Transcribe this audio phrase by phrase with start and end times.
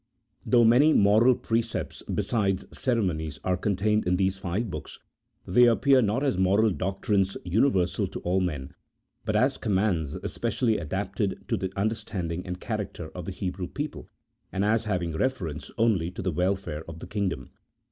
[0.47, 4.97] Though many moral precepts besides ceremonies are contained in these five books,
[5.45, 8.73] they appear not as moral doctrines universal to all men,
[9.25, 14.09] but as commands especially adapted to the under standing and character of the Hebrew people,
[14.51, 17.51] and as having reference only to the welfare of the kingdom.